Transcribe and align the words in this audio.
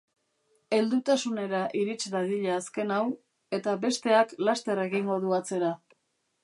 Heldutasunera 0.77 1.59
irits 1.81 2.07
dadila 2.15 2.57
azken 2.63 2.95
hau, 2.97 3.05
eta 3.59 3.77
besteak 3.87 4.35
laster 4.49 4.85
egingo 4.89 5.21
du 5.27 5.39
atzera. 5.43 5.71